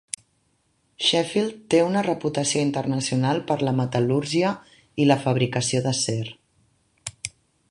[1.07, 4.57] Sheffield té una reputació internacional per la metal·lúrgia
[5.05, 6.21] i la fabricació d'acer.